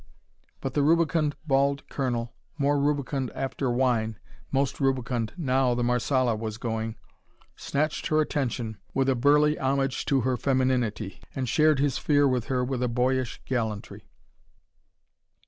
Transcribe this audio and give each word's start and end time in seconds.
But 0.61 0.73
the 0.73 0.81
rubicund 0.81 1.35
bald 1.45 1.87
colonel, 1.87 2.33
more 2.57 2.79
rubicund 2.79 3.29
after 3.35 3.69
wine, 3.69 4.17
most 4.51 4.79
rubicund 4.79 5.31
now 5.37 5.75
the 5.75 5.83
Marsala 5.83 6.35
was 6.35 6.57
going, 6.57 6.95
snatched 7.55 8.07
her 8.07 8.19
attention 8.19 8.79
with 8.95 9.07
a 9.09 9.13
burly 9.15 9.59
homage 9.59 10.03
to 10.07 10.21
her 10.21 10.37
femininity, 10.37 11.19
and 11.35 11.47
shared 11.47 11.77
his 11.77 11.99
fear 11.99 12.27
with 12.27 12.45
her 12.45 12.63
with 12.65 12.81
a 12.81 12.87
boyish 12.87 13.41
gallantry. 13.45 14.07